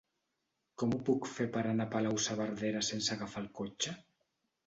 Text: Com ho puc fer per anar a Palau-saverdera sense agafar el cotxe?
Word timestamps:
Com 0.83 0.95
ho 0.95 0.99
puc 1.09 1.27
fer 1.33 1.45
per 1.57 1.61
anar 1.73 1.87
a 1.89 1.91
Palau-saverdera 1.91 2.83
sense 2.89 3.13
agafar 3.17 3.43
el 3.45 3.53
cotxe? 3.63 3.95